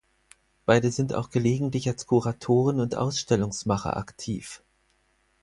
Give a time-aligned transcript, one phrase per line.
[0.65, 4.63] Beide sind auch gelegentlich als Kuratoren und Ausstellungsmacher aktiv.